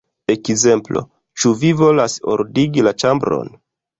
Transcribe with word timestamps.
Ekzemplo: 0.35 1.03
'Ĉu 1.41 1.51
vi 1.59 1.71
volas 1.83 2.17
ordigi 2.37 2.87
la 2.89 2.97
ĉambron? 3.03 3.55